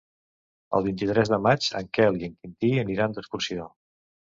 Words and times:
El 0.79 0.87
vint-i-tres 0.87 1.31
de 1.33 1.39
maig 1.49 1.67
en 1.81 1.91
Quel 1.99 2.19
i 2.23 2.27
en 2.31 2.35
Quintí 2.41 2.73
aniran 2.87 3.17
d'excursió. 3.21 3.71